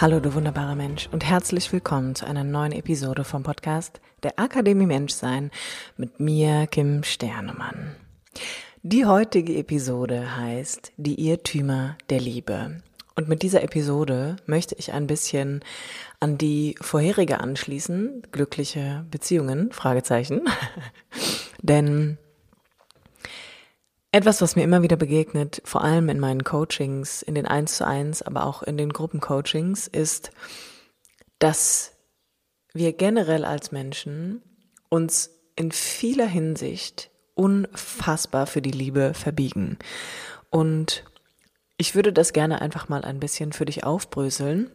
[0.00, 4.86] Hallo, du wunderbarer Mensch und herzlich willkommen zu einer neuen Episode vom Podcast der Akademie
[4.86, 5.52] Menschsein
[5.96, 7.94] mit mir, Kim Sternemann.
[8.82, 12.82] Die heutige Episode heißt Die Irrtümer der Liebe.
[13.14, 15.60] Und mit dieser Episode möchte ich ein bisschen
[16.18, 20.42] an die vorherige anschließen, glückliche Beziehungen, Fragezeichen.
[21.62, 22.18] Denn
[24.14, 27.84] etwas, was mir immer wieder begegnet, vor allem in meinen Coachings, in den 1 zu
[27.84, 30.30] 1, aber auch in den Gruppencoachings, ist,
[31.40, 31.96] dass
[32.72, 34.40] wir generell als Menschen
[34.88, 39.78] uns in vieler Hinsicht unfassbar für die Liebe verbiegen.
[40.48, 41.02] Und
[41.76, 44.70] ich würde das gerne einfach mal ein bisschen für dich aufbröseln.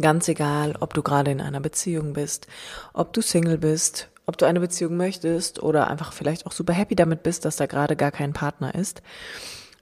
[0.00, 2.48] Ganz egal, ob du gerade in einer Beziehung bist,
[2.92, 6.94] ob du Single bist, ob du eine Beziehung möchtest oder einfach vielleicht auch super happy
[6.94, 9.02] damit bist, dass da gerade gar kein Partner ist.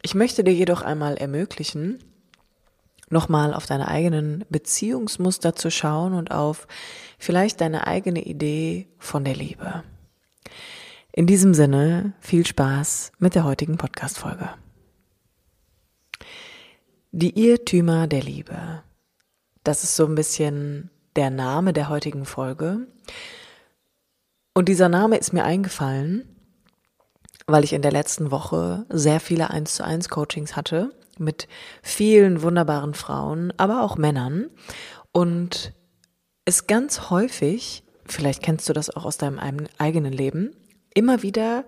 [0.02, 1.98] Ich möchte dir jedoch einmal ermöglichen,
[3.10, 6.66] nochmal auf deine eigenen Beziehungsmuster zu schauen und auf
[7.18, 9.82] vielleicht deine eigene Idee von der Liebe.
[11.12, 14.48] In diesem Sinne, viel Spaß mit der heutigen Podcast-Folge.
[17.10, 18.84] Die Irrtümer der Liebe.
[19.64, 22.86] Das ist so ein bisschen der Name der heutigen Folge.
[24.54, 26.28] Und dieser Name ist mir eingefallen,
[27.46, 31.48] weil ich in der letzten Woche sehr viele 1 zu 1 Coachings hatte mit
[31.82, 34.48] vielen wunderbaren Frauen, aber auch Männern.
[35.12, 35.72] Und
[36.44, 39.38] es ganz häufig, vielleicht kennst du das auch aus deinem
[39.78, 40.56] eigenen Leben,
[40.94, 41.64] immer wieder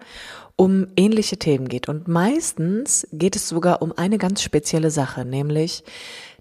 [0.57, 1.89] um ähnliche Themen geht.
[1.89, 5.85] Und meistens geht es sogar um eine ganz spezielle Sache, nämlich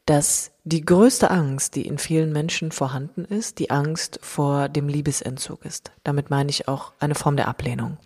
[0.06, 5.66] dass die größte Angst, die in vielen Menschen vorhanden ist, die Angst vor dem Liebesentzug
[5.66, 5.92] ist.
[6.04, 7.98] Damit meine ich auch eine Form der Ablehnung.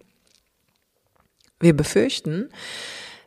[1.60, 2.50] Wir befürchten,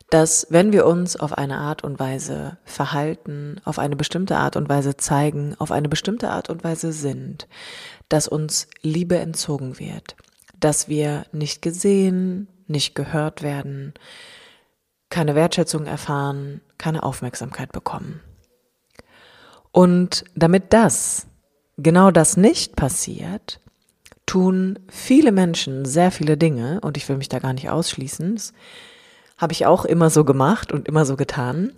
[0.09, 4.69] dass wenn wir uns auf eine Art und Weise verhalten, auf eine bestimmte Art und
[4.69, 7.47] Weise zeigen, auf eine bestimmte Art und Weise sind,
[8.07, 10.15] dass uns Liebe entzogen wird,
[10.59, 13.93] dass wir nicht gesehen, nicht gehört werden,
[15.09, 18.21] keine Wertschätzung erfahren, keine Aufmerksamkeit bekommen.
[19.71, 21.27] Und damit das,
[21.77, 23.59] genau das nicht passiert,
[24.25, 28.39] tun viele Menschen sehr viele Dinge und ich will mich da gar nicht ausschließen.
[29.37, 31.73] Habe ich auch immer so gemacht und immer so getan.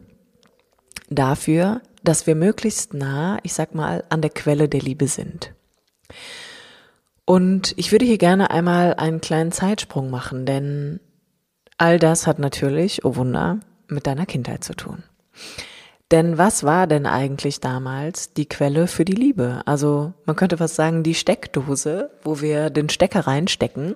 [1.09, 5.53] Dafür, dass wir möglichst nah, ich sag mal, an der Quelle der Liebe sind.
[7.25, 11.00] Und ich würde hier gerne einmal einen kleinen Zeitsprung machen, denn
[11.78, 15.03] all das hat natürlich, oh Wunder, mit deiner Kindheit zu tun.
[16.11, 19.61] Denn was war denn eigentlich damals die Quelle für die Liebe?
[19.66, 23.95] Also man könnte fast sagen, die Steckdose, wo wir den Stecker reinstecken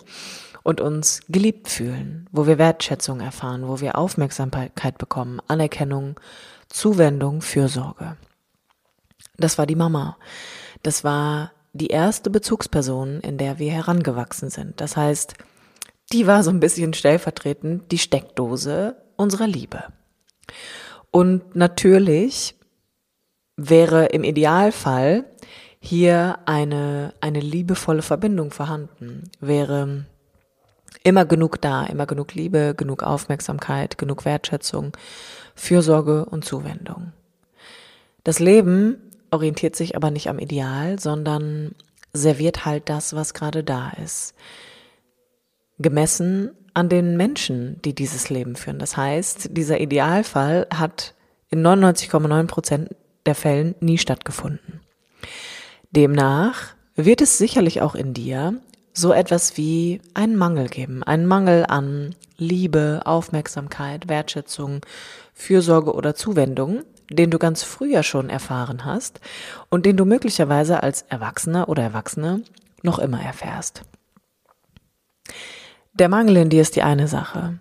[0.63, 6.17] und uns geliebt fühlen, wo wir Wertschätzung erfahren, wo wir Aufmerksamkeit bekommen, Anerkennung,
[6.69, 8.15] Zuwendung, Fürsorge.
[9.37, 10.17] Das war die Mama.
[10.83, 14.79] Das war die erste Bezugsperson, in der wir herangewachsen sind.
[14.79, 15.33] Das heißt,
[16.13, 19.83] die war so ein bisschen stellvertretend die Steckdose unserer Liebe.
[21.15, 22.55] Und natürlich
[23.55, 25.23] wäre im Idealfall
[25.79, 30.07] hier eine, eine liebevolle Verbindung vorhanden, wäre
[31.03, 34.91] immer genug da, immer genug Liebe, genug Aufmerksamkeit, genug Wertschätzung,
[35.55, 37.13] Fürsorge und Zuwendung.
[38.25, 38.97] Das Leben
[39.31, 41.75] orientiert sich aber nicht am Ideal, sondern
[42.11, 44.33] serviert halt das, was gerade da ist.
[45.79, 48.79] Gemessen an den Menschen, die dieses Leben führen.
[48.79, 51.15] Das heißt, dieser Idealfall hat
[51.49, 52.95] in 99,9 Prozent
[53.25, 54.81] der Fällen nie stattgefunden.
[55.91, 58.59] Demnach wird es sicherlich auch in dir
[58.93, 64.81] so etwas wie einen Mangel geben, einen Mangel an Liebe, Aufmerksamkeit, Wertschätzung,
[65.33, 69.19] Fürsorge oder Zuwendung, den du ganz früher schon erfahren hast
[69.69, 72.41] und den du möglicherweise als Erwachsener oder Erwachsene
[72.83, 73.83] noch immer erfährst.
[75.97, 77.57] Der Mangel in dir ist die eine Sache.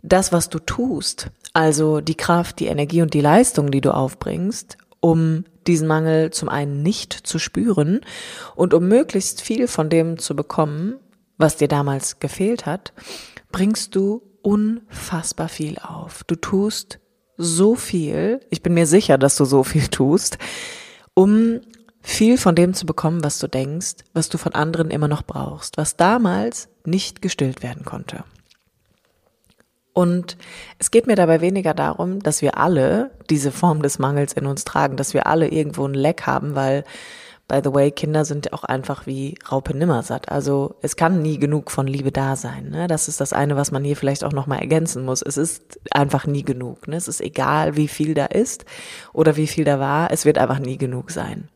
[0.00, 4.78] Das, was du tust, also die Kraft, die Energie und die Leistung, die du aufbringst,
[5.00, 8.00] um diesen Mangel zum einen nicht zu spüren
[8.56, 10.94] und um möglichst viel von dem zu bekommen,
[11.36, 12.94] was dir damals gefehlt hat,
[13.52, 16.24] bringst du unfassbar viel auf.
[16.24, 17.00] Du tust
[17.36, 20.38] so viel, ich bin mir sicher, dass du so viel tust,
[21.12, 21.60] um
[22.12, 25.76] viel von dem zu bekommen, was du denkst, was du von anderen immer noch brauchst,
[25.76, 28.24] was damals nicht gestillt werden konnte.
[29.94, 30.38] Und
[30.78, 34.64] es geht mir dabei weniger darum, dass wir alle diese Form des Mangels in uns
[34.64, 36.84] tragen, dass wir alle irgendwo ein Leck haben, weil
[37.48, 40.30] By the way, Kinder sind auch einfach wie Raupe Nimmersatt.
[40.30, 42.70] Also es kann nie genug von Liebe da sein.
[42.70, 42.86] Ne?
[42.86, 45.20] Das ist das eine, was man hier vielleicht auch nochmal ergänzen muss.
[45.20, 46.88] Es ist einfach nie genug.
[46.88, 46.96] Ne?
[46.96, 48.64] Es ist egal, wie viel da ist
[49.12, 50.10] oder wie viel da war.
[50.10, 51.50] Es wird einfach nie genug sein.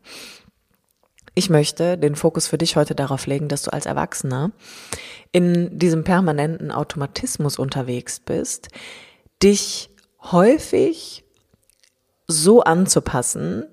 [1.37, 4.53] Ich möchte den Fokus für dich heute darauf legen, dass du als Erwachsener
[5.31, 8.69] in diesem permanenten Automatismus unterwegs bist,
[9.43, 11.25] dich häufig
[12.25, 13.67] so anzupassen,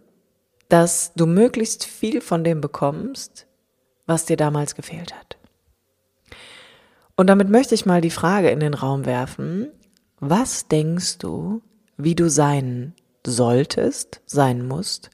[0.69, 3.46] dass du möglichst viel von dem bekommst,
[4.05, 5.38] was dir damals gefehlt hat.
[7.17, 9.72] Und damit möchte ich mal die Frage in den Raum werfen,
[10.20, 11.62] was denkst du,
[11.96, 12.93] wie du sein
[13.26, 15.08] solltest, sein musst,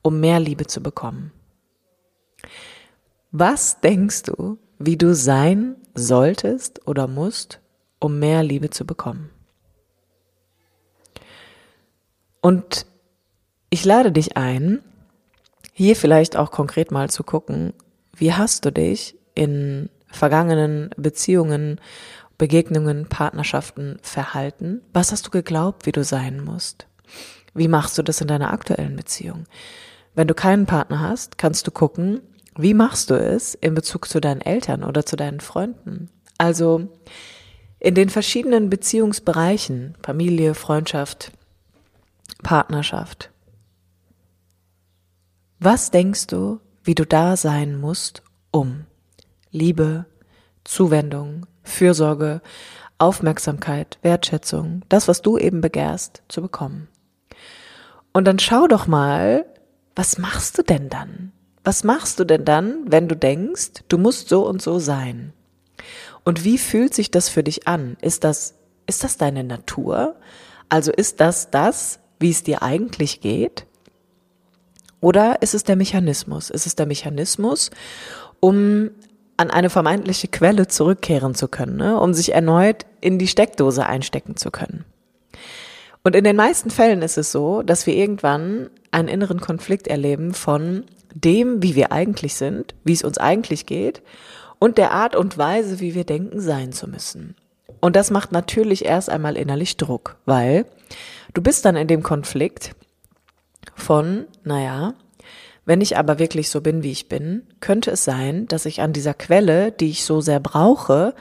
[0.00, 1.32] um mehr Liebe zu bekommen?
[3.30, 7.60] Was denkst du, wie du sein solltest oder musst,
[7.98, 9.30] um mehr Liebe zu bekommen?
[12.40, 12.86] Und
[13.70, 14.80] ich lade dich ein,
[15.72, 17.72] hier vielleicht auch konkret mal zu gucken,
[18.16, 21.80] wie hast du dich in vergangenen Beziehungen,
[22.38, 24.80] Begegnungen, Partnerschaften verhalten?
[24.92, 26.86] Was hast du geglaubt, wie du sein musst?
[27.54, 29.44] Wie machst du das in deiner aktuellen Beziehung?
[30.14, 32.22] Wenn du keinen Partner hast, kannst du gucken,
[32.58, 36.10] wie machst du es in Bezug zu deinen Eltern oder zu deinen Freunden?
[36.38, 36.88] Also
[37.78, 41.30] in den verschiedenen Beziehungsbereichen, Familie, Freundschaft,
[42.42, 43.30] Partnerschaft.
[45.60, 48.86] Was denkst du, wie du da sein musst, um
[49.52, 50.06] Liebe,
[50.64, 52.42] Zuwendung, Fürsorge,
[52.98, 56.88] Aufmerksamkeit, Wertschätzung, das, was du eben begehrst, zu bekommen?
[58.12, 59.46] Und dann schau doch mal,
[59.94, 61.32] was machst du denn dann?
[61.68, 65.34] Was machst du denn dann, wenn du denkst, du musst so und so sein?
[66.24, 67.98] Und wie fühlt sich das für dich an?
[68.00, 68.54] Ist das,
[68.86, 70.16] ist das deine Natur?
[70.70, 73.66] Also ist das das, wie es dir eigentlich geht?
[75.02, 76.48] Oder ist es der Mechanismus?
[76.48, 77.70] Ist es der Mechanismus,
[78.40, 78.88] um
[79.36, 82.00] an eine vermeintliche Quelle zurückkehren zu können, ne?
[82.00, 84.86] um sich erneut in die Steckdose einstecken zu können?
[86.02, 90.32] Und in den meisten Fällen ist es so, dass wir irgendwann einen inneren Konflikt erleben
[90.32, 90.84] von
[91.20, 94.02] dem, wie wir eigentlich sind, wie es uns eigentlich geht
[94.58, 97.36] und der Art und Weise, wie wir denken, sein zu müssen.
[97.80, 100.66] Und das macht natürlich erst einmal innerlich Druck, weil
[101.34, 102.74] du bist dann in dem Konflikt,
[103.74, 104.94] von, naja,
[105.64, 108.92] wenn ich aber wirklich so bin, wie ich bin, könnte es sein, dass ich an
[108.92, 111.14] dieser Quelle, die ich so sehr brauche,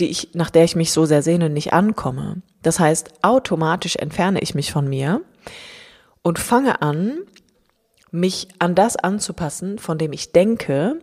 [0.00, 2.42] die ich, nach der ich mich so sehr sehne, nicht ankomme.
[2.62, 5.20] Das heißt, automatisch entferne ich mich von mir
[6.22, 7.18] und fange an,
[8.10, 10.98] mich an das anzupassen, von dem ich denke,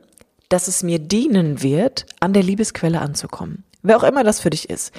[0.49, 3.63] dass es mir dienen wird, an der Liebesquelle anzukommen.
[3.81, 4.93] Wer auch immer das für dich ist.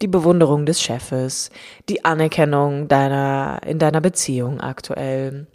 [0.00, 1.50] Die Bewunderung des Chefes,
[1.90, 5.46] die Anerkennung deiner, in deiner Beziehung aktuell,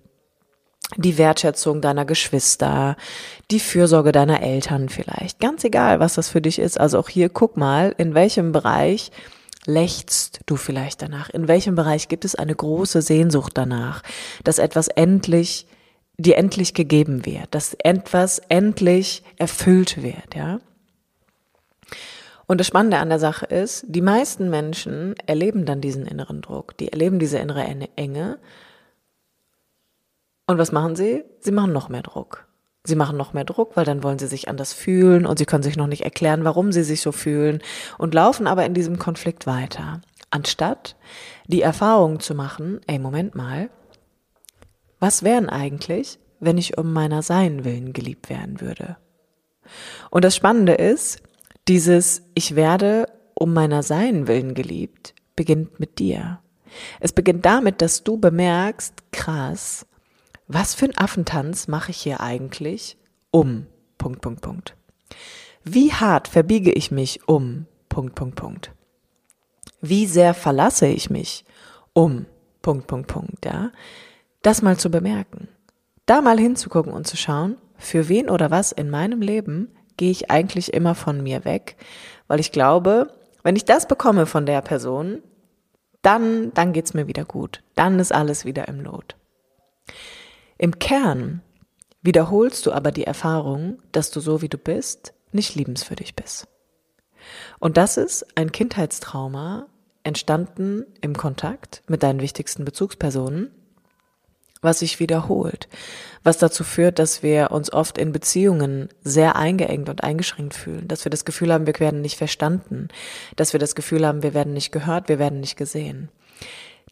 [0.95, 2.95] die Wertschätzung deiner Geschwister,
[3.49, 5.39] die Fürsorge deiner Eltern vielleicht.
[5.39, 6.79] Ganz egal, was das für dich ist.
[6.79, 9.11] Also auch hier guck mal, in welchem Bereich
[9.65, 11.29] lechzt du vielleicht danach?
[11.31, 14.03] In welchem Bereich gibt es eine große Sehnsucht danach,
[14.43, 15.65] dass etwas endlich
[16.17, 20.59] dir endlich gegeben wird, dass etwas endlich erfüllt wird, ja?
[22.47, 26.77] Und das Spannende an der Sache ist, die meisten Menschen erleben dann diesen inneren Druck,
[26.77, 27.63] die erleben diese innere
[27.95, 28.37] Enge.
[30.45, 31.23] Und was machen sie?
[31.39, 32.47] Sie machen noch mehr Druck.
[32.83, 35.63] Sie machen noch mehr Druck, weil dann wollen sie sich anders fühlen und sie können
[35.63, 37.63] sich noch nicht erklären, warum sie sich so fühlen
[37.97, 40.01] und laufen aber in diesem Konflikt weiter.
[40.29, 40.95] Anstatt
[41.47, 43.71] die Erfahrung zu machen, ey, Moment mal,
[44.99, 48.97] was wären eigentlich, wenn ich um meiner Sein willen geliebt werden würde?
[50.11, 51.21] Und das Spannende ist,
[51.67, 56.39] dieses Ich werde um meiner Sein willen geliebt beginnt mit dir.
[56.99, 59.85] Es beginnt damit, dass du bemerkst, krass,
[60.47, 62.97] was für ein Affentanz mache ich hier eigentlich
[63.31, 64.75] um Punkt Punkt Punkt.
[65.63, 68.71] Wie hart verbiege ich mich um Punkt Punkt Punkt.
[69.81, 71.45] Wie sehr verlasse ich mich
[71.93, 72.25] um
[72.61, 73.71] Punkt Punkt Punkt, ja?
[74.45, 75.47] Das mal zu bemerken.
[76.05, 80.29] Da mal hinzugucken und zu schauen, für wen oder was in meinem Leben gehe ich
[80.29, 81.77] eigentlich immer von mir weg,
[82.27, 83.11] weil ich glaube,
[83.41, 85.23] wenn ich das bekomme von der Person,
[86.03, 87.63] dann, dann geht's mir wieder gut.
[87.73, 89.15] Dann ist alles wieder im Lot.
[90.59, 91.41] Im Kern
[92.03, 96.47] wiederholst du aber die Erfahrung, dass du so wie du bist, nicht liebenswürdig bist.
[97.57, 99.65] Und das ist ein Kindheitstrauma,
[100.03, 103.49] entstanden im Kontakt mit deinen wichtigsten Bezugspersonen,
[104.65, 105.69] was sich wiederholt,
[106.23, 111.05] was dazu führt, dass wir uns oft in Beziehungen sehr eingeengt und eingeschränkt fühlen, dass
[111.05, 112.89] wir das Gefühl haben, wir werden nicht verstanden,
[113.37, 116.09] dass wir das Gefühl haben, wir werden nicht gehört, wir werden nicht gesehen.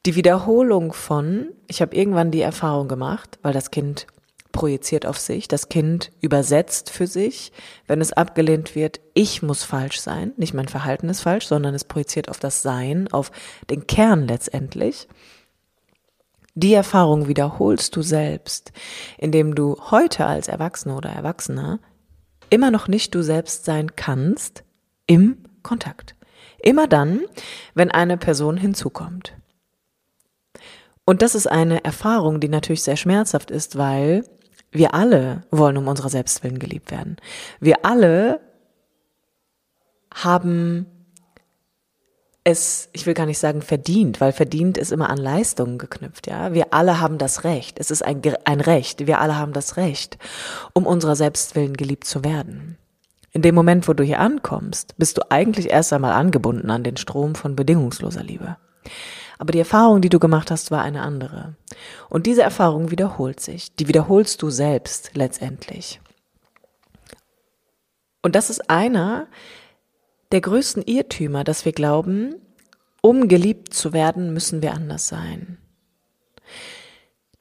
[0.06, 4.06] Die Wiederholung von, ich habe irgendwann die Erfahrung gemacht, weil das Kind
[4.54, 7.52] projiziert auf sich, das Kind übersetzt für sich,
[7.88, 11.84] wenn es abgelehnt wird, ich muss falsch sein, nicht mein Verhalten ist falsch, sondern es
[11.84, 13.32] projiziert auf das Sein, auf
[13.70, 15.08] den Kern letztendlich.
[16.56, 18.72] Die Erfahrung wiederholst du selbst,
[19.18, 21.80] indem du heute als Erwachsener oder Erwachsener
[22.50, 24.64] immer noch nicht du selbst sein kannst
[25.08, 26.16] im Kontakt.
[26.60, 27.22] Immer dann,
[27.74, 29.34] wenn eine Person hinzukommt.
[31.06, 34.24] Und das ist eine Erfahrung, die natürlich sehr schmerzhaft ist, weil
[34.72, 37.18] wir alle wollen um unserer Selbstwillen geliebt werden.
[37.60, 38.40] Wir alle
[40.14, 40.86] haben
[42.44, 46.54] es, ich will gar nicht sagen verdient, weil verdient ist immer an Leistungen geknüpft, ja.
[46.54, 47.80] Wir alle haben das Recht.
[47.80, 49.08] Es ist ein, ein Recht.
[49.08, 50.18] Wir alle haben das Recht,
[50.74, 52.78] um unserer Selbstwillen geliebt zu werden.
[53.32, 56.98] In dem Moment, wo du hier ankommst, bist du eigentlich erst einmal angebunden an den
[56.98, 58.58] Strom von bedingungsloser Liebe.
[59.40, 61.56] Aber die Erfahrung, die du gemacht hast, war eine andere.
[62.10, 63.76] Und diese Erfahrung wiederholt sich.
[63.76, 66.00] Die wiederholst du selbst letztendlich.
[68.22, 69.28] Und das ist einer
[70.34, 72.36] der größten Irrtümer, dass wir glauben,
[73.02, 75.60] um geliebt zu werden, müssen wir anders sein.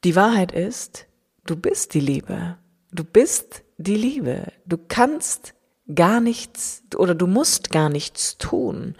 [0.03, 1.07] Die Wahrheit ist,
[1.47, 2.59] du bist die Liebe.
[2.91, 4.53] Du bist die Liebe.
[4.67, 5.55] Du kannst
[5.95, 8.95] gar nichts oder du musst gar nichts tun,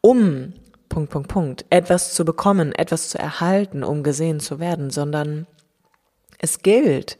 [0.00, 0.52] um
[0.88, 5.48] Punkt, Punkt, Punkt, etwas zu bekommen, etwas zu erhalten, um gesehen zu werden, sondern
[6.38, 7.18] es gilt,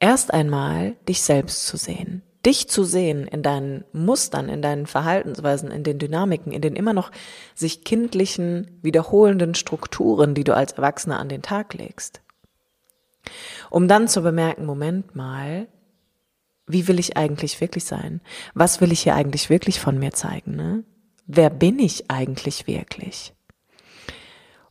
[0.00, 5.70] erst einmal dich selbst zu sehen, dich zu sehen in deinen Mustern, in deinen Verhaltensweisen,
[5.70, 7.10] in den Dynamiken, in den immer noch
[7.54, 12.22] sich kindlichen, wiederholenden Strukturen, die du als Erwachsener an den Tag legst.
[13.68, 15.66] Um dann zu bemerken, Moment mal,
[16.68, 18.20] wie will ich eigentlich wirklich sein?
[18.54, 20.56] Was will ich hier eigentlich wirklich von mir zeigen?
[20.56, 20.84] Ne?
[21.26, 23.34] wer bin ich eigentlich wirklich?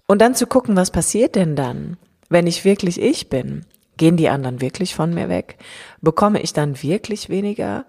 [0.08, 1.98] Und dann zu gucken, was passiert denn dann,
[2.30, 3.66] wenn ich wirklich ich bin?
[3.98, 5.58] Gehen die anderen wirklich von mir weg?
[6.02, 7.86] Bekomme ich dann wirklich weniger?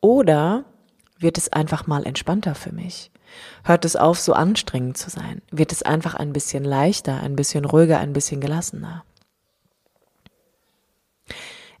[0.00, 0.64] Oder
[1.18, 3.10] wird es einfach mal entspannter für mich?
[3.64, 5.42] Hört es auf, so anstrengend zu sein?
[5.50, 9.04] Wird es einfach ein bisschen leichter, ein bisschen ruhiger, ein bisschen gelassener?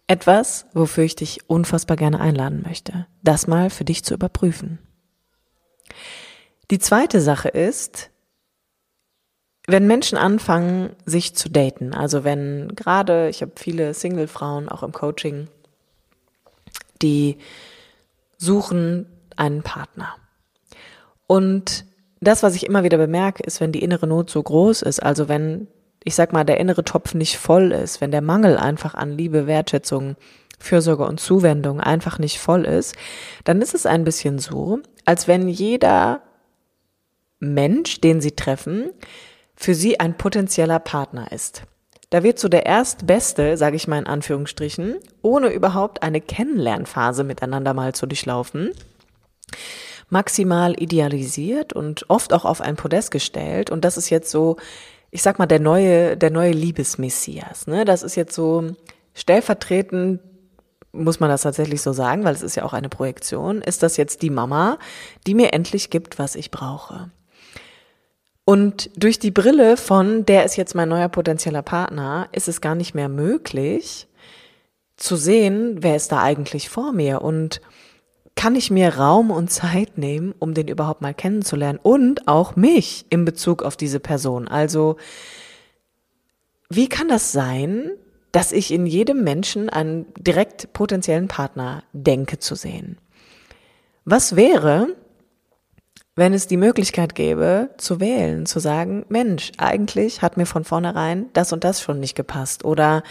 [0.08, 4.78] Etwas, wofür ich dich unfassbar gerne einladen möchte, das mal für dich zu überprüfen.
[6.70, 8.10] Die zweite Sache ist,
[9.66, 14.92] wenn Menschen anfangen, sich zu daten, also wenn gerade, ich habe viele Single-Frauen auch im
[14.92, 15.48] Coaching,
[17.02, 17.38] die
[18.38, 19.06] suchen
[19.36, 20.14] einen Partner.
[21.26, 21.84] Und
[22.20, 25.28] das, was ich immer wieder bemerke, ist, wenn die innere Not so groß ist, also
[25.28, 25.66] wenn,
[26.04, 29.46] ich sag mal, der innere Topf nicht voll ist, wenn der Mangel einfach an Liebe,
[29.46, 30.16] Wertschätzung,
[30.58, 32.94] Fürsorge und Zuwendung einfach nicht voll ist,
[33.44, 36.22] dann ist es ein bisschen so, als wenn jeder
[37.38, 38.90] Mensch, den sie treffen,
[39.56, 41.62] für sie ein potenzieller Partner ist.
[42.10, 47.74] Da wird so der Erstbeste, sage ich mal in Anführungsstrichen, ohne überhaupt eine Kennenlernphase miteinander
[47.74, 48.70] mal zu durchlaufen,
[50.08, 53.70] maximal idealisiert und oft auch auf ein Podest gestellt.
[53.70, 54.56] Und das ist jetzt so,
[55.10, 57.66] ich sag mal, der neue, der neue Liebesmessias.
[57.66, 57.84] Ne?
[57.84, 58.70] Das ist jetzt so
[59.14, 60.20] stellvertretend
[60.96, 63.96] muss man das tatsächlich so sagen, weil es ist ja auch eine Projektion, ist das
[63.96, 64.78] jetzt die Mama,
[65.26, 67.10] die mir endlich gibt, was ich brauche.
[68.48, 72.76] Und durch die Brille von, der ist jetzt mein neuer potenzieller Partner, ist es gar
[72.76, 74.06] nicht mehr möglich
[74.96, 77.60] zu sehen, wer ist da eigentlich vor mir und
[78.36, 83.04] kann ich mir Raum und Zeit nehmen, um den überhaupt mal kennenzulernen und auch mich
[83.10, 84.46] in Bezug auf diese Person.
[84.46, 84.96] Also,
[86.70, 87.90] wie kann das sein,
[88.30, 92.98] dass ich in jedem Menschen einen direkt potenziellen Partner denke zu sehen?
[94.04, 94.94] Was wäre,
[96.16, 101.26] wenn es die Möglichkeit gäbe, zu wählen, zu sagen, Mensch, eigentlich hat mir von vornherein
[101.34, 103.02] das und das schon nicht gepasst oder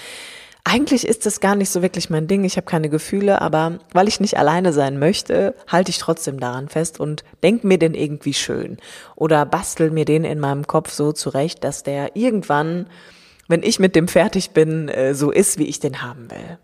[0.67, 4.07] eigentlich ist das gar nicht so wirklich mein Ding, ich habe keine Gefühle, aber weil
[4.07, 8.33] ich nicht alleine sein möchte, halte ich trotzdem daran fest und denk mir den irgendwie
[8.33, 8.77] schön
[9.15, 12.88] oder bastel mir den in meinem Kopf so zurecht, dass der irgendwann,
[13.47, 16.57] wenn ich mit dem fertig bin, äh, so ist, wie ich den haben will.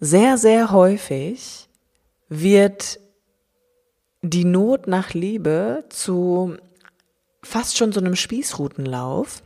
[0.00, 1.68] Sehr, sehr häufig
[2.30, 2.98] wird
[4.30, 6.56] die Not nach Liebe zu
[7.42, 9.42] fast schon so einem Spießrutenlauf,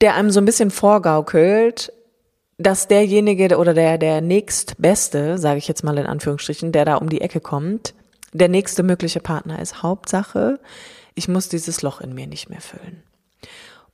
[0.00, 1.92] der einem so ein bisschen vorgaukelt,
[2.58, 7.08] dass derjenige oder der, der nächstbeste, sage ich jetzt mal in Anführungsstrichen, der da um
[7.08, 7.94] die Ecke kommt,
[8.32, 9.82] der nächste mögliche Partner ist.
[9.82, 10.60] Hauptsache,
[11.14, 13.02] ich muss dieses Loch in mir nicht mehr füllen.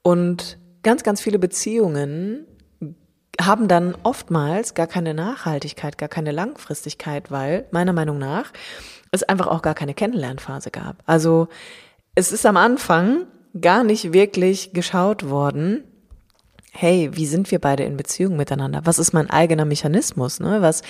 [0.02, 2.46] Und ganz, ganz viele Beziehungen
[3.40, 8.52] haben dann oftmals gar keine Nachhaltigkeit, gar keine Langfristigkeit, weil meiner Meinung nach
[9.10, 10.96] es einfach auch gar keine Kennenlernphase gab.
[11.06, 11.48] Also
[12.14, 13.26] es ist am Anfang
[13.60, 15.84] gar nicht wirklich geschaut worden,
[16.76, 18.82] hey, wie sind wir beide in Beziehung miteinander?
[18.84, 20.40] Was ist mein eigener Mechanismus?
[20.40, 20.60] Ne?
[20.60, 20.82] Was,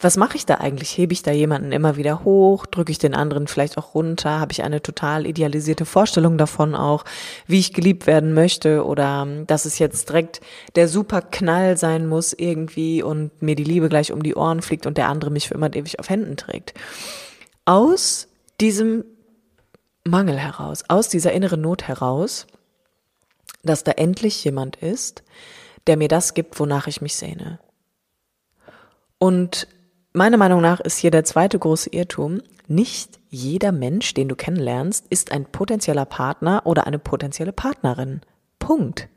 [0.00, 0.96] was mache ich da eigentlich?
[0.96, 2.66] Hebe ich da jemanden immer wieder hoch?
[2.66, 4.40] Drücke ich den anderen vielleicht auch runter?
[4.40, 7.04] Habe ich eine total idealisierte Vorstellung davon auch,
[7.46, 8.84] wie ich geliebt werden möchte?
[8.84, 10.40] Oder ähm, dass es jetzt direkt
[10.74, 14.86] der super Knall sein muss irgendwie und mir die Liebe gleich um die Ohren fliegt
[14.86, 16.72] und der andere mich für immer ewig auf Händen trägt.
[17.66, 18.28] Aus
[18.60, 19.04] diesem
[20.04, 22.46] Mangel heraus, aus dieser inneren Not heraus,
[23.66, 25.22] dass da endlich jemand ist,
[25.86, 27.58] der mir das gibt, wonach ich mich sehne.
[29.18, 29.68] Und
[30.12, 35.06] meiner Meinung nach ist hier der zweite große Irrtum, nicht jeder Mensch, den du kennenlernst,
[35.08, 38.22] ist ein potenzieller Partner oder eine potenzielle Partnerin.
[38.58, 39.08] Punkt.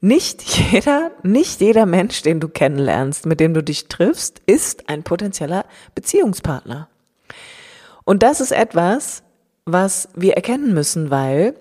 [0.00, 5.02] Nicht jeder, nicht jeder Mensch, den du kennenlernst, mit dem du dich triffst, ist ein
[5.02, 6.88] potenzieller Beziehungspartner.
[8.04, 9.22] Und das ist etwas,
[9.64, 11.54] was wir erkennen müssen, weil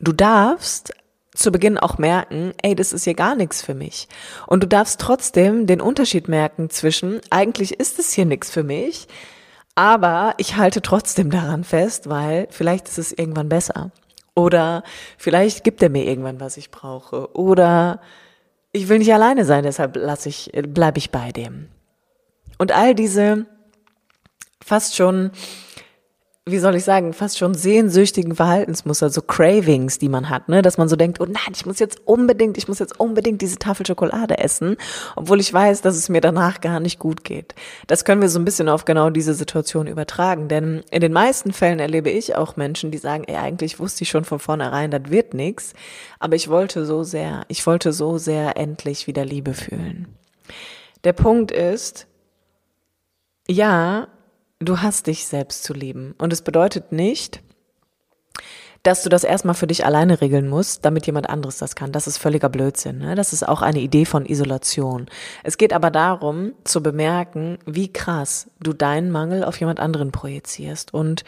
[0.00, 0.92] du darfst
[1.34, 4.08] zu Beginn auch merken, ey, das ist hier gar nichts für mich.
[4.46, 9.06] Und du darfst trotzdem den Unterschied merken zwischen, eigentlich ist es hier nichts für mich,
[9.74, 13.92] aber ich halte trotzdem daran fest, weil vielleicht ist es irgendwann besser.
[14.34, 14.82] Oder
[15.18, 17.34] vielleicht gibt er mir irgendwann, was ich brauche.
[17.36, 18.00] Oder
[18.72, 21.68] ich will nicht alleine sein, deshalb lasse ich, bleibe ich bei dem.
[22.58, 23.46] Und all diese
[24.64, 25.30] fast schon
[26.50, 30.78] wie soll ich sagen, fast schon sehnsüchtigen Verhaltensmuster, so Cravings, die man hat, ne, dass
[30.78, 33.86] man so denkt, oh nein, ich muss jetzt unbedingt, ich muss jetzt unbedingt diese Tafel
[33.86, 34.76] Schokolade essen,
[35.16, 37.54] obwohl ich weiß, dass es mir danach gar nicht gut geht.
[37.86, 41.52] Das können wir so ein bisschen auf genau diese Situation übertragen, denn in den meisten
[41.52, 45.02] Fällen erlebe ich auch Menschen, die sagen, ey, eigentlich wusste ich schon von vornherein, das
[45.08, 45.72] wird nix,
[46.18, 50.08] aber ich wollte so sehr, ich wollte so sehr endlich wieder Liebe fühlen.
[51.04, 52.06] Der Punkt ist,
[53.48, 54.08] ja,
[54.60, 56.14] du hast dich selbst zu lieben.
[56.18, 57.42] Und es bedeutet nicht,
[58.82, 61.92] dass du das erstmal für dich alleine regeln musst, damit jemand anderes das kann.
[61.92, 62.98] Das ist völliger Blödsinn.
[62.98, 63.14] Ne?
[63.14, 65.06] Das ist auch eine Idee von Isolation.
[65.42, 70.94] Es geht aber darum, zu bemerken, wie krass du deinen Mangel auf jemand anderen projizierst.
[70.94, 71.24] Und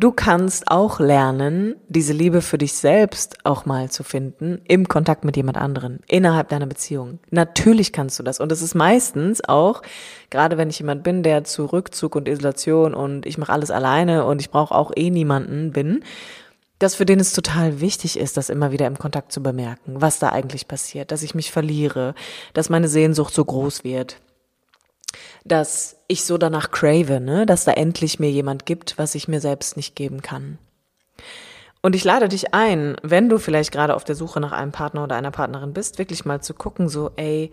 [0.00, 5.24] Du kannst auch lernen, diese Liebe für dich selbst auch mal zu finden im Kontakt
[5.24, 7.18] mit jemand anderen, innerhalb deiner Beziehung.
[7.30, 8.38] Natürlich kannst du das.
[8.38, 9.82] Und es ist meistens auch,
[10.30, 14.24] gerade wenn ich jemand bin, der zu Rückzug und Isolation und ich mache alles alleine
[14.24, 16.04] und ich brauche auch eh niemanden bin,
[16.78, 20.20] dass für den es total wichtig ist, das immer wieder im Kontakt zu bemerken, was
[20.20, 22.14] da eigentlich passiert, dass ich mich verliere,
[22.52, 24.20] dass meine Sehnsucht so groß wird
[25.44, 27.46] dass ich so danach crave, ne?
[27.46, 30.58] dass da endlich mir jemand gibt, was ich mir selbst nicht geben kann.
[31.80, 35.04] Und ich lade dich ein, wenn du vielleicht gerade auf der Suche nach einem Partner
[35.04, 37.50] oder einer Partnerin bist, wirklich mal zu gucken, so, ey,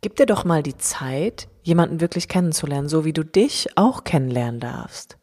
[0.00, 4.60] gib dir doch mal die Zeit, jemanden wirklich kennenzulernen, so wie du dich auch kennenlernen
[4.60, 5.18] darfst.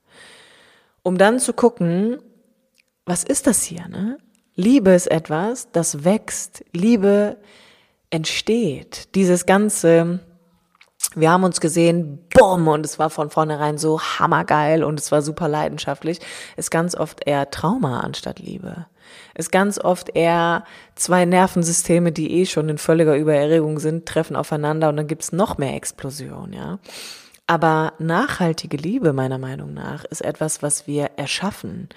[1.01, 2.19] Um dann zu gucken,
[3.05, 4.17] was ist das hier, ne?
[4.55, 6.65] Liebe ist etwas, das wächst.
[6.73, 7.37] Liebe
[8.09, 9.13] entsteht.
[9.13, 10.19] Dieses ganze,
[11.15, 15.21] wir haben uns gesehen, bumm, und es war von vornherein so hammergeil und es war
[15.21, 16.19] super leidenschaftlich,
[16.57, 18.85] ist ganz oft eher Trauma anstatt Liebe.
[19.35, 20.63] Ist ganz oft eher
[20.95, 25.57] zwei Nervensysteme, die eh schon in völliger Übererregung sind, treffen aufeinander und dann gibt's noch
[25.57, 26.79] mehr Explosion, ja.
[27.49, 31.87] Aber nachhaltige Liebe, meiner Meinung nach, ist etwas, was wir erschaffen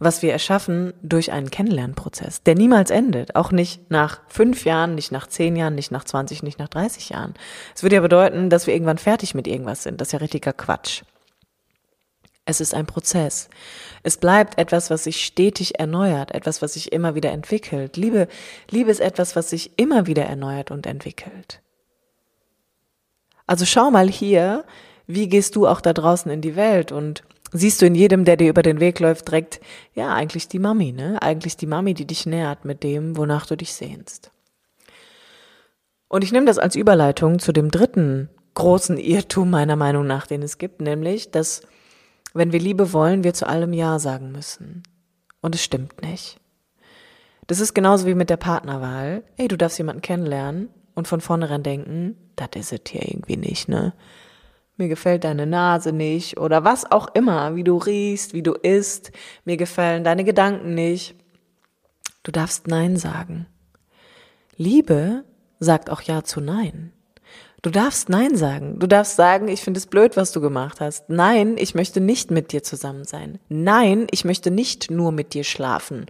[0.00, 3.36] was wir erschaffen durch einen Kennenlernprozess, der niemals endet.
[3.36, 7.10] Auch nicht nach fünf Jahren, nicht nach zehn Jahren, nicht nach 20, nicht nach 30
[7.10, 7.34] Jahren.
[7.74, 10.00] Es würde ja bedeuten, dass wir irgendwann fertig mit irgendwas sind.
[10.00, 11.02] Das ist ja richtiger Quatsch.
[12.46, 13.50] Es ist ein Prozess.
[14.02, 17.98] Es bleibt etwas, was sich stetig erneuert, etwas, was sich immer wieder entwickelt.
[17.98, 18.26] Liebe,
[18.70, 21.60] Liebe ist etwas, was sich immer wieder erneuert und entwickelt.
[23.46, 24.64] Also schau mal hier,
[25.06, 28.36] wie gehst du auch da draußen in die Welt und siehst du in jedem, der
[28.36, 29.60] dir über den Weg läuft, direkt,
[29.94, 31.20] ja, eigentlich die Mami, ne?
[31.22, 34.30] Eigentlich die Mami, die dich nährt mit dem, wonach du dich sehnst.
[36.08, 40.42] Und ich nehme das als Überleitung zu dem dritten großen Irrtum meiner Meinung nach, den
[40.42, 41.62] es gibt, nämlich, dass
[42.34, 44.82] wenn wir Liebe wollen, wir zu allem Ja sagen müssen.
[45.40, 46.38] Und es stimmt nicht.
[47.46, 49.24] Das ist genauso wie mit der Partnerwahl.
[49.36, 53.68] Ey, du darfst jemanden kennenlernen und von vornherein denken, das ist es hier irgendwie nicht,
[53.68, 53.94] ne?
[54.80, 59.12] Mir gefällt deine Nase nicht oder was auch immer, wie du riechst, wie du isst,
[59.44, 61.14] mir gefallen deine Gedanken nicht.
[62.24, 63.46] Du darfst Nein sagen.
[64.56, 65.24] Liebe
[65.60, 66.92] sagt auch Ja zu Nein.
[67.62, 68.78] Du darfst Nein sagen.
[68.78, 71.10] Du darfst sagen, ich finde es blöd, was du gemacht hast.
[71.10, 73.38] Nein, ich möchte nicht mit dir zusammen sein.
[73.48, 76.06] Nein, ich möchte nicht nur mit dir schlafen,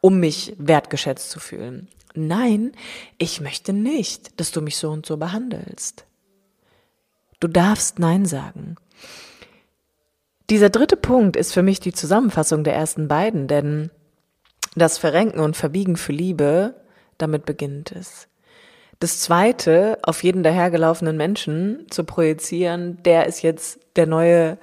[0.00, 1.88] um mich wertgeschätzt zu fühlen.
[2.14, 2.72] Nein,
[3.18, 6.06] ich möchte nicht, dass du mich so und so behandelst.
[7.42, 8.76] Du darfst Nein sagen.
[10.48, 13.90] Dieser dritte Punkt ist für mich die Zusammenfassung der ersten beiden, denn
[14.76, 16.76] das Verrenken und Verbiegen für Liebe,
[17.18, 18.28] damit beginnt es.
[19.00, 24.56] Das zweite, auf jeden dahergelaufenen Menschen zu projizieren, der ist jetzt der neue,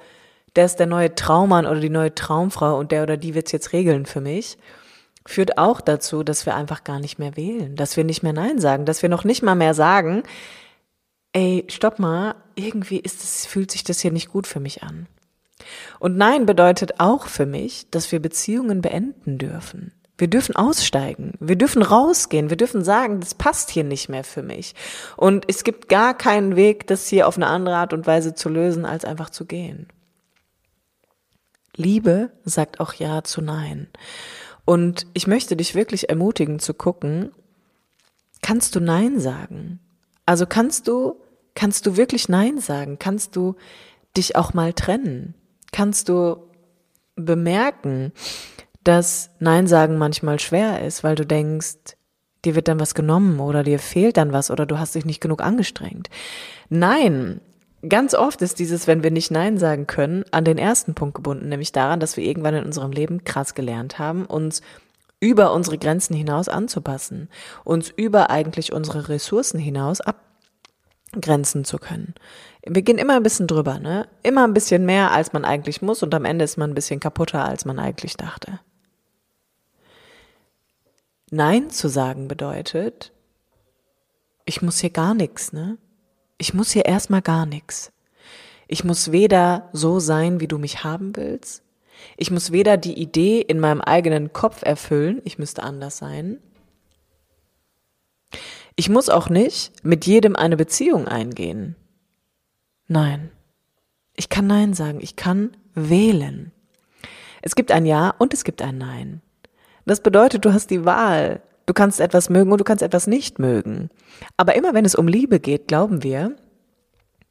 [0.56, 3.74] der ist der neue Traummann oder die neue Traumfrau und der oder die wird's jetzt
[3.74, 4.56] regeln für mich,
[5.26, 8.58] führt auch dazu, dass wir einfach gar nicht mehr wählen, dass wir nicht mehr Nein
[8.58, 10.22] sagen, dass wir noch nicht mal mehr sagen,
[11.32, 15.06] ey, stopp mal, irgendwie ist es, fühlt sich das hier nicht gut für mich an.
[15.98, 19.92] Und Nein bedeutet auch für mich, dass wir Beziehungen beenden dürfen.
[20.20, 21.32] Wir dürfen aussteigen.
[21.40, 22.50] Wir dürfen rausgehen.
[22.50, 24.74] Wir dürfen sagen, das passt hier nicht mehr für mich.
[25.16, 28.50] Und es gibt gar keinen Weg, das hier auf eine andere Art und Weise zu
[28.50, 29.88] lösen, als einfach zu gehen.
[31.74, 33.88] Liebe sagt auch Ja zu Nein.
[34.66, 37.32] Und ich möchte dich wirklich ermutigen zu gucken,
[38.42, 39.80] kannst du Nein sagen?
[40.30, 41.16] Also kannst du,
[41.56, 43.00] kannst du wirklich Nein sagen?
[43.00, 43.56] Kannst du
[44.16, 45.34] dich auch mal trennen?
[45.72, 46.36] Kannst du
[47.16, 48.12] bemerken,
[48.84, 51.96] dass Nein sagen manchmal schwer ist, weil du denkst,
[52.44, 55.20] dir wird dann was genommen oder dir fehlt dann was oder du hast dich nicht
[55.20, 56.10] genug angestrengt.
[56.68, 57.40] Nein,
[57.88, 61.48] ganz oft ist dieses, wenn wir nicht Nein sagen können, an den ersten Punkt gebunden,
[61.48, 64.62] nämlich daran, dass wir irgendwann in unserem Leben krass gelernt haben, uns
[65.20, 67.28] über unsere Grenzen hinaus anzupassen,
[67.64, 70.00] uns über eigentlich unsere Ressourcen hinaus
[71.12, 72.14] abgrenzen zu können.
[72.66, 74.08] Wir gehen immer ein bisschen drüber, ne?
[74.22, 77.00] Immer ein bisschen mehr, als man eigentlich muss und am Ende ist man ein bisschen
[77.00, 78.60] kaputter, als man eigentlich dachte.
[81.30, 83.12] Nein zu sagen bedeutet,
[84.44, 85.78] ich muss hier gar nichts, ne?
[86.38, 87.92] Ich muss hier erstmal gar nichts.
[88.66, 91.62] Ich muss weder so sein, wie du mich haben willst.
[92.16, 96.38] Ich muss weder die Idee in meinem eigenen Kopf erfüllen, ich müsste anders sein.
[98.76, 101.76] Ich muss auch nicht mit jedem eine Beziehung eingehen.
[102.86, 103.30] Nein.
[104.16, 105.00] Ich kann Nein sagen.
[105.00, 106.52] Ich kann wählen.
[107.42, 109.22] Es gibt ein Ja und es gibt ein Nein.
[109.86, 111.42] Das bedeutet, du hast die Wahl.
[111.66, 113.90] Du kannst etwas mögen und du kannst etwas nicht mögen.
[114.36, 116.36] Aber immer wenn es um Liebe geht, glauben wir,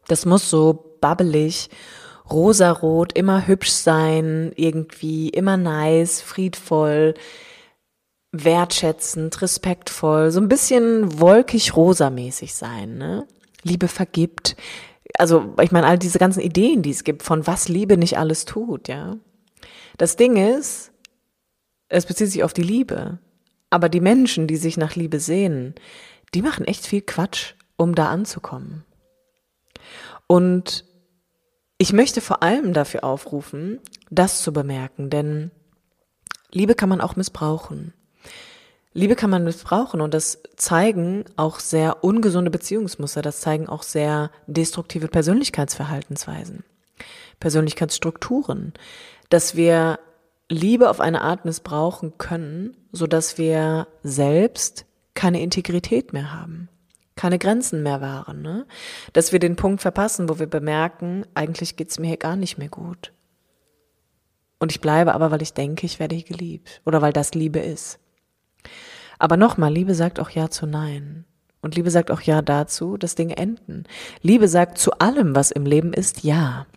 [0.07, 1.69] das muss so babbelig,
[2.31, 7.13] rosarot, immer hübsch sein, irgendwie immer nice, friedvoll,
[8.31, 13.27] wertschätzend, respektvoll, so ein bisschen wolkig rosamäßig sein, ne?
[13.63, 14.55] Liebe vergibt.
[15.17, 18.45] Also, ich meine, all diese ganzen Ideen, die es gibt, von was Liebe nicht alles
[18.45, 19.17] tut, ja.
[19.97, 20.91] Das Ding ist,
[21.89, 23.19] es bezieht sich auf die Liebe.
[23.69, 25.75] Aber die Menschen, die sich nach Liebe sehnen,
[26.33, 28.83] die machen echt viel Quatsch, um da anzukommen.
[30.27, 30.85] Und
[31.79, 33.79] ich möchte vor allem dafür aufrufen,
[34.11, 35.49] das zu bemerken, denn
[36.51, 37.93] Liebe kann man auch missbrauchen.
[38.91, 44.29] Liebe kann man missbrauchen und das zeigen auch sehr ungesunde Beziehungsmuster, das zeigen auch sehr
[44.45, 46.65] destruktive Persönlichkeitsverhaltensweisen,
[47.39, 48.73] Persönlichkeitsstrukturen,
[49.29, 49.99] dass wir
[50.49, 56.67] Liebe auf eine Art missbrauchen können, so dass wir selbst keine Integrität mehr haben,
[57.19, 58.65] keine Grenzen mehr wahren, ne?
[59.11, 62.69] dass wir den Punkt verpassen, wo wir bemerken, eigentlich geht's mir hier gar nicht mehr
[62.69, 63.11] gut.
[64.57, 67.59] Und ich bleibe aber, weil ich denke, ich werde hier geliebt oder weil das Liebe
[67.59, 67.99] ist.
[69.17, 71.25] Aber nochmal, Liebe sagt auch Ja zu Nein.
[71.61, 73.83] Und Liebe sagt auch Ja dazu, dass Dinge enden.
[74.21, 76.67] Liebe sagt zu allem, was im Leben ist, Ja.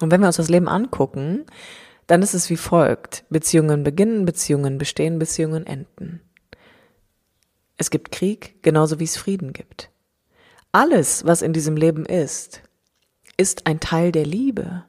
[0.00, 1.44] Und wenn wir uns das Leben angucken,
[2.06, 3.24] dann ist es wie folgt.
[3.30, 6.20] Beziehungen beginnen, Beziehungen bestehen, Beziehungen enden.
[7.80, 9.88] Es gibt Krieg, genauso wie es Frieden gibt.
[10.70, 12.60] Alles, was in diesem Leben ist,
[13.38, 14.84] ist ein Teil der Liebe.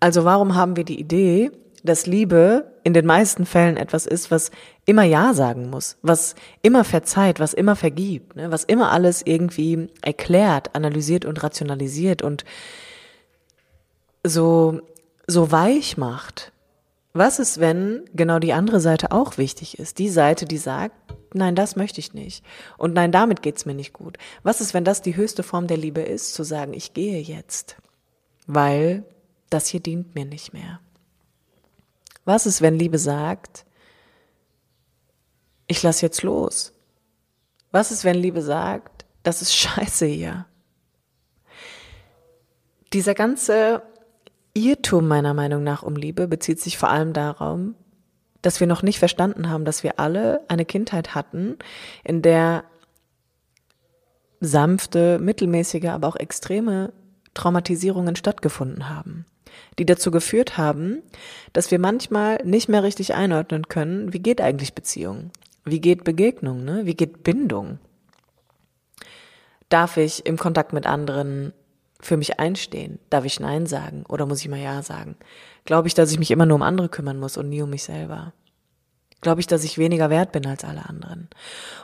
[0.00, 1.50] Also warum haben wir die Idee,
[1.84, 4.50] dass Liebe in den meisten Fällen etwas ist, was
[4.86, 8.50] immer Ja sagen muss, was immer verzeiht, was immer vergibt, ne?
[8.50, 12.46] was immer alles irgendwie erklärt, analysiert und rationalisiert und
[14.24, 14.80] so
[15.26, 16.50] so weich macht.
[17.16, 19.98] Was ist, wenn genau die andere Seite auch wichtig ist?
[19.98, 20.94] Die Seite, die sagt,
[21.32, 22.44] nein, das möchte ich nicht.
[22.76, 24.18] Und nein, damit geht's mir nicht gut.
[24.42, 27.76] Was ist, wenn das die höchste Form der Liebe ist, zu sagen, ich gehe jetzt,
[28.46, 29.02] weil
[29.48, 30.78] das hier dient mir nicht mehr?
[32.26, 33.64] Was ist, wenn Liebe sagt,
[35.68, 36.74] ich lass jetzt los?
[37.70, 40.44] Was ist, wenn Liebe sagt, das ist scheiße hier?
[42.92, 43.82] Dieser ganze
[44.56, 47.60] Irrtum meiner Meinung nach um Liebe bezieht sich vor allem darauf,
[48.40, 51.58] dass wir noch nicht verstanden haben, dass wir alle eine Kindheit hatten,
[52.04, 52.64] in der
[54.40, 56.92] sanfte, mittelmäßige, aber auch extreme
[57.34, 59.26] Traumatisierungen stattgefunden haben,
[59.78, 61.02] die dazu geführt haben,
[61.52, 65.32] dass wir manchmal nicht mehr richtig einordnen können, wie geht eigentlich Beziehung,
[65.64, 66.86] wie geht Begegnung, ne?
[66.86, 67.78] wie geht Bindung.
[69.68, 71.52] Darf ich im Kontakt mit anderen
[72.00, 72.98] für mich einstehen?
[73.10, 75.16] Darf ich Nein sagen oder muss ich mal Ja sagen?
[75.64, 77.84] Glaube ich, dass ich mich immer nur um andere kümmern muss und nie um mich
[77.84, 78.32] selber?
[79.22, 81.28] Glaube ich, dass ich weniger wert bin als alle anderen?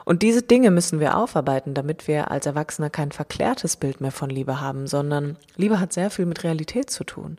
[0.04, 4.30] Und diese Dinge müssen wir aufarbeiten, damit wir als Erwachsene kein verklärtes Bild mehr von
[4.30, 7.38] Liebe haben, sondern Liebe hat sehr viel mit Realität zu tun.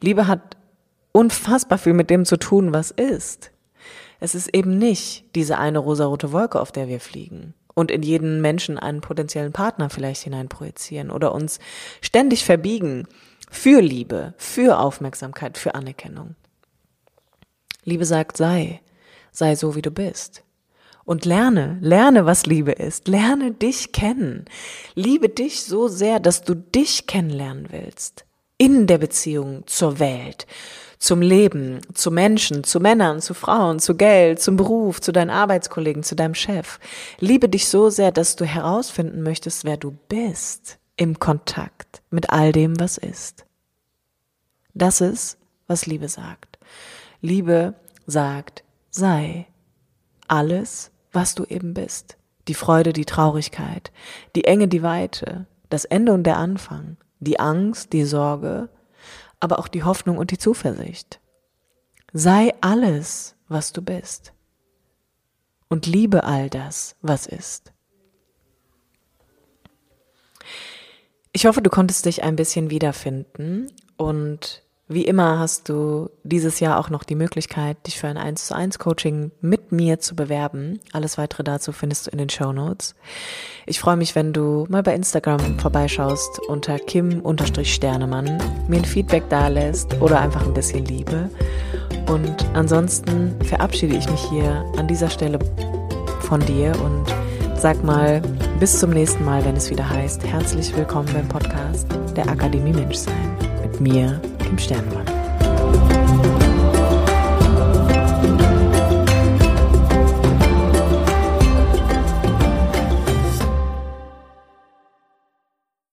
[0.00, 0.56] Liebe hat
[1.12, 3.50] unfassbar viel mit dem zu tun, was ist.
[4.18, 8.40] Es ist eben nicht diese eine rosarote Wolke, auf der wir fliegen und in jeden
[8.40, 11.58] Menschen einen potenziellen Partner vielleicht hineinprojizieren oder uns
[12.00, 13.06] ständig verbiegen
[13.50, 16.34] für Liebe, für Aufmerksamkeit, für Anerkennung.
[17.84, 18.80] Liebe sagt, sei,
[19.30, 20.42] sei so, wie du bist.
[21.04, 23.08] Und lerne, lerne, was Liebe ist.
[23.08, 24.46] Lerne dich kennen.
[24.94, 28.24] Liebe dich so sehr, dass du dich kennenlernen willst.
[28.56, 30.46] In der Beziehung zur Welt,
[31.04, 36.02] zum Leben, zu Menschen, zu Männern, zu Frauen, zu Geld, zum Beruf, zu deinen Arbeitskollegen,
[36.02, 36.80] zu deinem Chef.
[37.18, 42.52] Liebe dich so sehr, dass du herausfinden möchtest, wer du bist im Kontakt mit all
[42.52, 43.44] dem, was ist.
[44.72, 45.36] Das ist,
[45.66, 46.58] was Liebe sagt.
[47.20, 47.74] Liebe
[48.06, 49.46] sagt, sei
[50.26, 52.16] alles, was du eben bist.
[52.48, 53.92] Die Freude, die Traurigkeit,
[54.36, 58.70] die Enge, die Weite, das Ende und der Anfang, die Angst, die Sorge,
[59.44, 61.20] aber auch die Hoffnung und die Zuversicht.
[62.14, 64.32] Sei alles, was du bist.
[65.68, 67.72] Und liebe all das, was ist.
[71.32, 76.78] Ich hoffe, du konntest dich ein bisschen wiederfinden und wie immer hast du dieses Jahr
[76.78, 80.78] auch noch die Möglichkeit, dich für ein 1 zu 1 Coaching mit mir zu bewerben.
[80.92, 82.94] Alles weitere dazu findest du in den Show Notes.
[83.64, 90.00] Ich freue mich, wenn du mal bei Instagram vorbeischaust unter Kim-Sternemann, mir ein Feedback dalässt
[90.02, 91.30] oder einfach ein bisschen Liebe.
[92.06, 95.38] Und ansonsten verabschiede ich mich hier an dieser Stelle
[96.20, 97.06] von dir und
[97.56, 98.20] sag mal
[98.60, 103.34] bis zum nächsten Mal, wenn es wieder heißt, herzlich willkommen beim Podcast der Akademie Menschsein
[103.62, 105.13] mit mir, dem Sternmann.